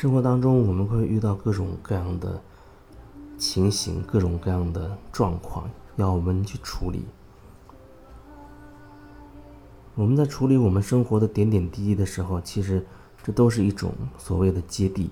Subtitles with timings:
[0.00, 2.40] 生活当中，我们会遇到各种各样的
[3.36, 7.04] 情形，各种各样的状况，要我们去处理。
[9.96, 12.86] 我们在处理我们生活的点点滴滴的时候，其实
[13.24, 15.10] 这都是一种所谓的接地。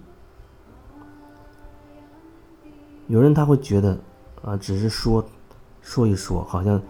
[3.08, 3.98] 有人他会觉得，
[4.42, 5.26] 啊，只是说
[5.82, 6.80] 说一说，好像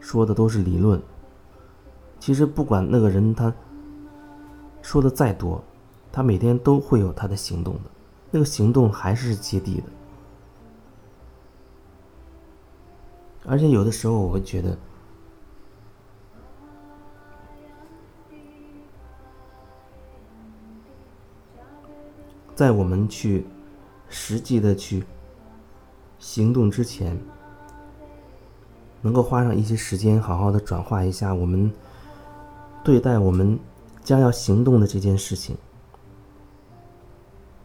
[0.00, 1.00] 说的都是理论。
[2.18, 3.54] 其实不管那个人他
[4.82, 5.62] 说的再多，
[6.12, 7.90] 他每天都会有他的行动的，
[8.30, 9.84] 那个行动还是接地的。
[13.46, 14.76] 而且有的时候我会觉得。
[22.54, 23.46] 在我们去
[24.10, 25.02] 实际的去
[26.18, 27.18] 行动之前，
[29.00, 31.72] 能够花上一些时间，好好的转化一下我们
[32.84, 33.58] 对待我们
[34.04, 35.56] 将要行动的这件事情。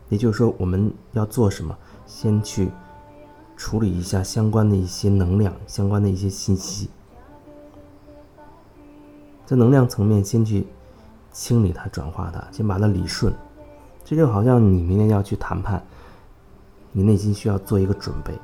[0.10, 1.76] 也就是说，我们要做什么，
[2.06, 2.70] 先去
[3.58, 6.90] 处理一下相关的一些能量，相关的一些信息，
[9.46, 10.68] 在能量层面先去
[11.32, 13.34] 清理它、转化它，先把它理顺。
[14.04, 15.84] 这就好像你明天要去谈判，
[16.92, 18.38] 你内心需要做一个准备。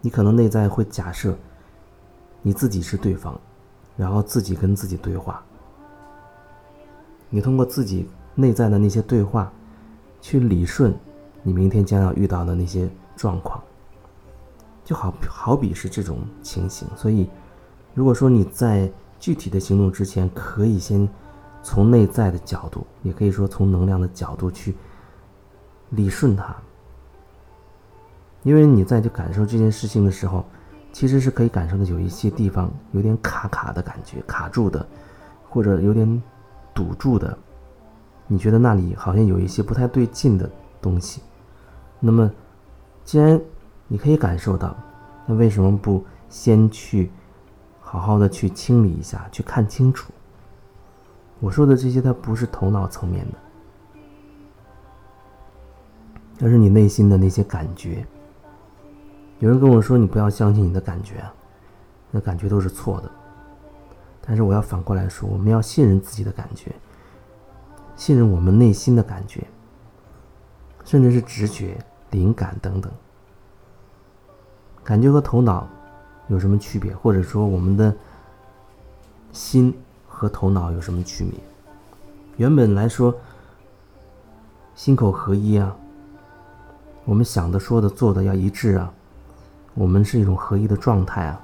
[0.00, 1.36] 你可能内在会假设
[2.42, 3.40] 你自己是对方，
[3.96, 5.40] 然后自己跟自己对话。
[7.30, 9.52] 你通过自己内在的那些对话，
[10.22, 10.94] 去理顺
[11.42, 13.62] 你明天将要遇到的那些状况。
[14.82, 16.88] 就好好比是这种情形。
[16.96, 17.28] 所以，
[17.92, 21.06] 如果说你在具体的行动之前，可以先。
[21.64, 24.74] 从内在的角度，也可以说从能量的角度去
[25.90, 26.56] 理顺它，
[28.42, 30.44] 因为你在去感受这件事情的时候，
[30.92, 34.84] 其实是可以感受的有一些地方有点卡卡的感觉，卡住的，
[35.48, 36.22] 或者有点
[36.74, 37.38] 堵住的，
[38.32, 40.50] 你觉得那里好像有一些不太对劲的
[40.80, 41.20] 东西。
[42.00, 42.30] 那么，
[43.04, 43.38] 既然
[43.86, 44.74] 你可以感受到，
[45.26, 47.10] 那为什么不先去
[47.78, 50.10] 好好的去清理一下，去看清楚？
[51.40, 53.26] 我说的这些，它不是头脑层面
[56.38, 58.02] 的，而是你内心的那些感觉。
[59.40, 61.34] 有人跟我说：“你不要相信你的感觉，啊
[62.10, 63.10] 那感觉都是错的。”
[64.24, 66.72] 但是我要反过来说，我们要信任自己的感觉，
[68.02, 69.46] 信任我们内心的感觉，
[70.84, 71.78] 甚至是直觉、
[72.10, 72.90] 灵感等等。
[74.82, 75.68] 感觉和头脑
[76.26, 76.92] 有什么区别？
[76.96, 77.94] 或者说，我们的
[79.30, 79.72] 心？
[80.08, 81.38] 和头脑有什么区别？
[82.38, 83.14] 原本来说，
[84.74, 85.72] 心口合一啊，
[87.04, 88.92] 我们想的、说的、做的要一致啊，
[89.74, 91.40] 我们是一种合一的状态啊。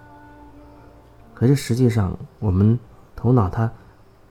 [1.34, 2.76] 可是实际上，我们
[3.14, 3.70] 头脑它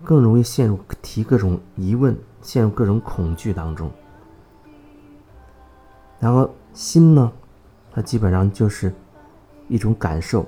[0.07, 3.91] 更容易陷入提各种疑问、陷入各种恐惧当中。
[6.18, 7.29] 然后心呢，
[7.91, 8.94] 它基本上就是
[9.68, 10.45] 一种感受，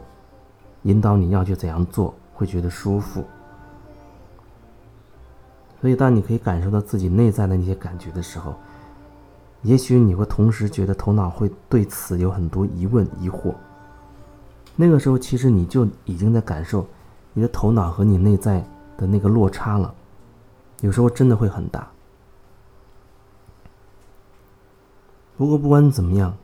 [0.83, 3.21] 引导你要去怎样做，会觉得舒服。
[5.81, 8.55] 所以，当你可以感受到自己内在的那些感觉的时候，
[9.63, 13.53] 也许你会同时觉得头脑会对此有很多疑问、疑惑。
[14.77, 16.87] 那个时候，其实你就已经在感受
[17.33, 18.65] 你的头脑和你内在
[18.99, 19.95] 的那个落差了。
[20.81, 21.89] 有时候真的会很大。
[25.35, 26.37] 不过，不管怎么样，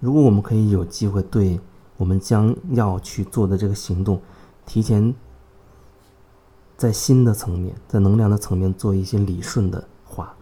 [0.00, 1.60] 如果我们可以有机会对
[1.96, 4.22] 我们将要去做的这个行动
[4.64, 5.14] 提前。
[6.74, 10.34] 在新的层面，在能量的层面做一些理顺的话，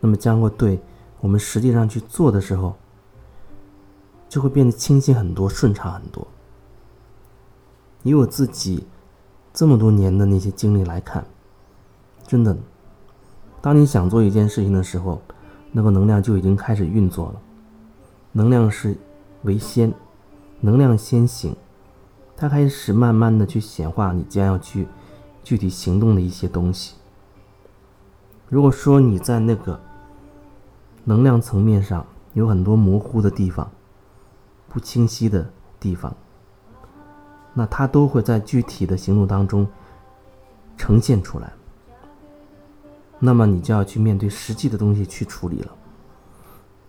[0.00, 0.78] 那么将会对
[1.20, 2.76] 我们实际上去做的时候，
[4.28, 6.26] 就会变得清晰很多、顺畅很多。
[8.04, 8.86] 以我自己
[9.52, 11.26] 这么多年的那些经历来看，
[12.26, 12.56] 真的，
[13.60, 15.20] 当你想做一件事情的时候，
[15.72, 17.40] 那个能量就已经开始运作了。
[18.30, 18.96] 能量是
[19.42, 19.92] 为先，
[20.60, 21.56] 能量先行。
[22.36, 24.86] 它开始慢慢的去显化你将要去
[25.42, 26.94] 具体行动的一些东西。
[28.48, 29.80] 如果说你在那个
[31.04, 33.70] 能量层面上有很多模糊的地方、
[34.68, 36.14] 不清晰的地方，
[37.54, 39.66] 那它都会在具体的行动当中
[40.76, 41.50] 呈现出来。
[43.18, 45.72] 那么你就要去面对实际的东西去处理了。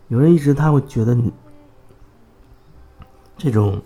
[0.10, 1.32] 有人一直他会觉得你
[3.38, 3.82] 这种。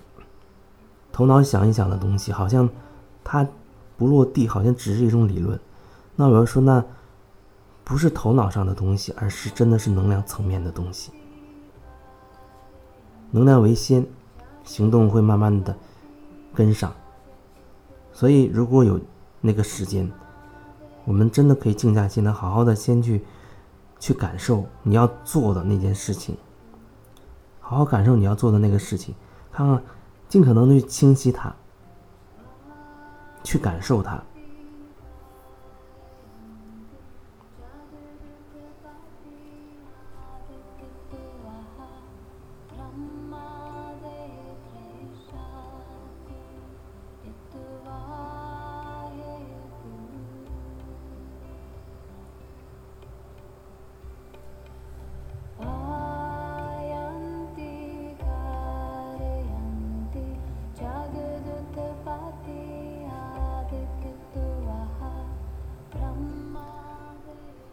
[1.12, 2.70] 头脑想一想的东西，好像
[3.26, 3.46] 它
[3.98, 5.60] 不落地，好像只是一种理论。
[6.16, 6.82] 那我要说，那
[7.84, 11.12] 不是头脑上的东西，而是真的是能量层面的东西。
[13.32, 14.08] 能量为先，
[14.64, 15.76] 行动会慢慢的
[16.60, 16.94] 跟上。
[18.12, 19.00] 所以，如果有
[19.40, 20.12] 那个时间，
[21.06, 23.24] 我们真的可以静下心来，好好的先去
[23.98, 26.36] 去感受你要做的那件事情，
[27.62, 29.16] 好好感受你要做的那个事情，
[29.54, 29.82] 看看，
[30.28, 31.56] 尽可能的去清晰它，
[33.42, 34.22] 去感受它。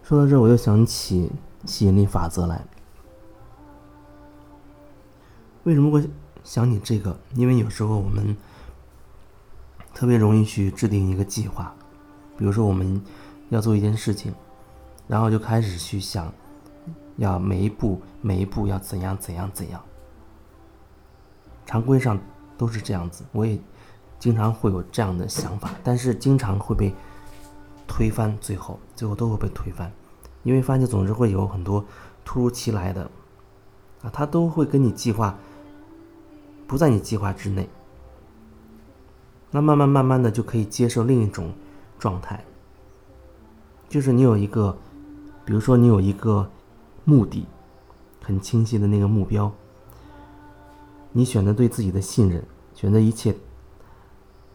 [0.08, 1.28] 说到这，我又想起
[1.64, 2.64] 吸引力法则来。
[5.64, 6.08] 为什么会
[6.44, 7.18] 想起这个？
[7.34, 8.36] 因为有时候我们
[9.92, 11.74] 特别容易去制定一个计划，
[12.38, 13.02] 比如说我们
[13.48, 14.32] 要做一件事情，
[15.08, 16.32] 然后就开始去想，
[17.16, 19.82] 要每一步每一步要怎样怎样怎样。
[21.66, 22.16] 常规上
[22.56, 23.58] 都是这样子，我也
[24.20, 26.94] 经常会有这样的想法，但是经常会被。
[27.86, 29.90] 推翻，最后最后都会被推翻，
[30.42, 31.84] 因为发现总是会有很多
[32.24, 33.08] 突如其来的，
[34.02, 35.38] 啊，他都会跟你计划
[36.66, 37.68] 不在你计划之内。
[39.50, 41.52] 那慢慢慢慢的就可以接受另一种
[41.98, 42.44] 状态，
[43.88, 44.76] 就是你有一个，
[45.44, 46.50] 比如说你有一个
[47.04, 47.46] 目的，
[48.22, 49.50] 很清晰的那个目标，
[51.12, 52.44] 你选择对自己的信任，
[52.74, 53.34] 选择一切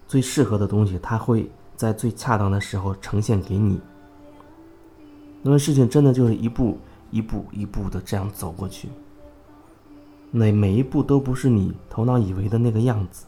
[0.06, 1.50] 最适合的东西，他会。
[1.81, 3.81] 在最恰当的时候呈现给你。
[5.42, 6.78] 那么事情真的就是一步
[7.10, 8.88] 一步一步的这样走过去。
[10.30, 13.25] 每每一步都不是你头脑以为的那个样子。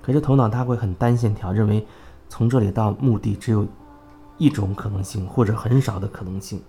[0.00, 1.86] 可是头脑它会很单线条，认为
[2.30, 3.66] 从这里到目的只有
[4.38, 6.62] 一种可能性，或者很少的可能性。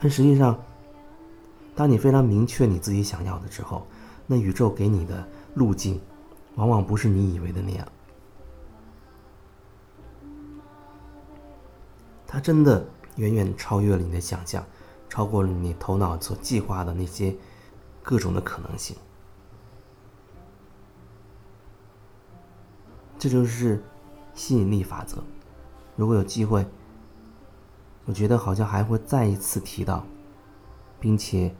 [0.00, 0.58] 但实际上，
[1.76, 3.86] 当你非常明确你自己想要的之后。
[4.32, 6.00] 那宇宙给你的路径，
[6.54, 7.84] 往往不是你以为的那样。
[12.28, 12.86] 它真的
[13.16, 14.64] 远远超越了你的想象，
[15.08, 17.36] 超过了你头脑所计划的那些
[18.04, 18.96] 各种的可能性。
[23.18, 23.82] 这就是
[24.32, 25.24] 吸引力法则。
[25.96, 26.64] 如果有机会，
[28.04, 30.06] 我觉得好像还会再一次提到，
[31.00, 31.52] 并且。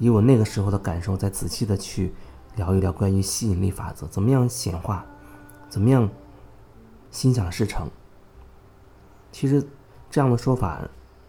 [0.00, 2.12] 以我那个时候的感受，再仔细的去
[2.56, 5.04] 聊一聊关于吸引力法则，怎么样显化，
[5.68, 6.08] 怎么样
[7.10, 7.86] 心想事成。
[9.30, 9.62] 其实
[10.10, 10.80] 这样的说法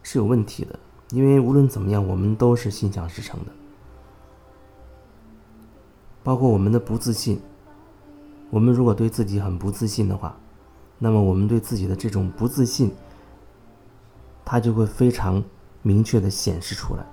[0.01, 0.79] 是有问题的，
[1.09, 3.51] 因为无论怎么样，我们都是心想事成的。
[6.23, 7.41] 包括我们的不自信，
[8.49, 10.37] 我们如果对自己很不自信的话，
[10.97, 12.93] 那么我们对自己的这种不自信，
[14.45, 15.43] 它就会非常
[15.81, 17.05] 明确的显示出来。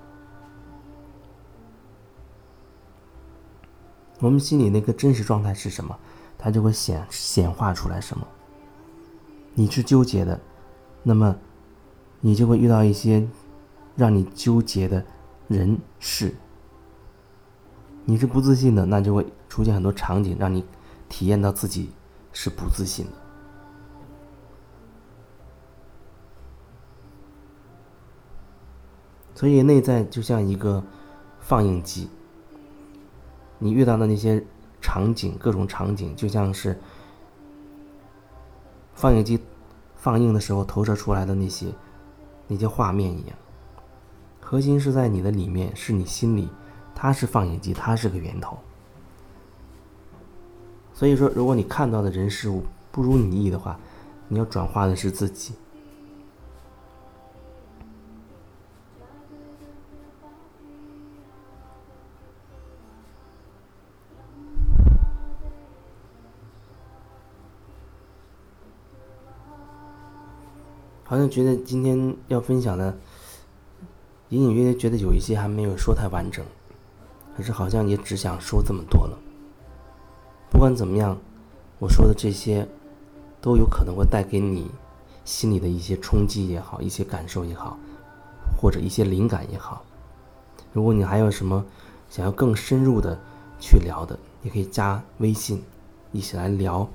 [4.20, 5.96] 我们心里那个真实状态是什么，
[6.36, 8.26] 它就会显显化出来什么。
[9.54, 10.40] 你是纠结的，
[11.02, 11.36] 那么
[12.20, 13.26] 你就会遇到一些
[13.96, 15.04] 让你纠结的
[15.46, 16.34] 人事。
[18.04, 20.64] 你是不自信的，那就会出现很多场景，让你
[21.08, 21.92] 体验到自己
[22.32, 23.12] 是不自信的。
[29.34, 30.82] 所以内在就像一个
[31.38, 32.08] 放映机。
[33.58, 34.44] 你遇到的那些
[34.80, 36.78] 场景，各种场景，就像是
[38.94, 39.38] 放映机
[39.96, 41.66] 放映的时候投射出来的那些
[42.46, 43.36] 那些画面一样。
[44.40, 46.48] 核心是在你的里面，是你心里，
[46.94, 48.56] 它是放映机，它是个源头。
[50.94, 53.78] 所以说，如果你看到的人事物不如你意的话，
[54.28, 55.54] 你要转化的是自己。
[71.26, 72.94] 觉得今天要分享的，
[74.28, 76.44] 隐隐约约觉得有一些还没有说太完整，
[77.34, 79.18] 可是好像也只想说这么多了。
[80.50, 81.16] 不管怎么样，
[81.78, 82.68] 我说的这些，
[83.40, 84.70] 都有可能会带给你
[85.24, 87.78] 心里的一些冲击也好，一些感受也好，
[88.60, 89.82] 或者一些灵感也好。
[90.72, 91.64] 如果你还有什么
[92.10, 93.18] 想要更深入的
[93.58, 95.62] 去聊的，也可以加微信，
[96.12, 96.88] 一起来聊。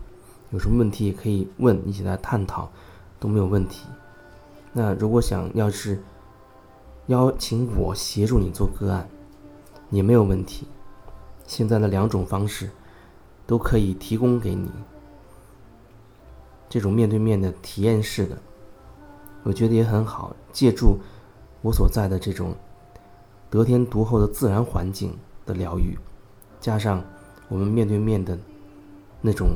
[0.52, 2.70] 有什么问题也可以问，一起来探讨，
[3.20, 3.88] 都没有问题。
[4.74, 6.02] 那如果想要是
[7.08, 9.08] 邀请我协助你做个案，
[9.92, 10.68] 也没有问题。
[11.46, 12.70] 现在的两种方式，
[13.46, 14.72] 都可以提供给你。
[16.70, 18.38] 这种面对面的体验式的，
[19.44, 20.36] 我觉得也很好。
[20.52, 20.98] 借助
[21.62, 22.56] 我所在的这种
[23.50, 25.16] 得天独厚的自然环境
[25.46, 25.96] 的疗愈，
[26.60, 27.04] 加上
[27.48, 28.36] 我们面对面的
[29.22, 29.56] 那种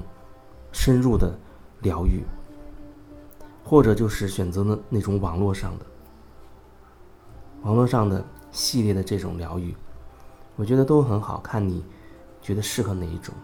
[0.72, 1.36] 深入的
[1.82, 2.24] 疗愈，
[3.68, 5.86] 或者就是选择的那种网络上的、
[7.64, 9.76] 网络上的系列的这种疗愈，
[10.56, 11.68] 我觉得都很好看。
[11.68, 11.84] 你
[12.42, 13.36] 觉得适合哪一种？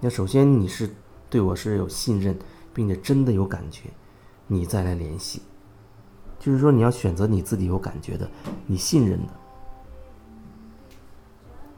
[0.00, 0.88] 那首先你是
[1.28, 2.34] 对我是有信任，
[2.72, 3.90] 并且真的有感觉，
[4.46, 5.42] 你再来联系。
[6.38, 8.26] 就是说，你要选择你自己有感觉的、
[8.66, 9.32] 你信任的。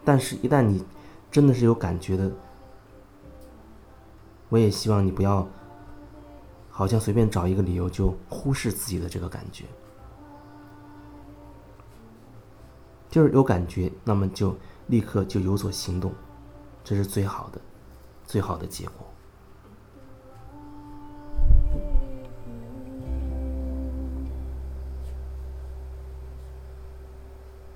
[0.05, 0.85] 但是，一旦你
[1.33, 2.31] 真的是有感觉的，
[4.51, 5.49] 我也希望你不要
[6.79, 9.65] 好像随便找一个理由就忽视自己的这个感觉。
[13.11, 14.57] 就是有感觉，那么就
[14.87, 16.13] 立刻就有所行动，
[16.85, 17.61] 这是最好的。
[18.29, 19.05] 最好的结果。